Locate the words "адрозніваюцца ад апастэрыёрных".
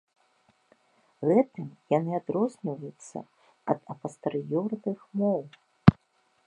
2.21-4.99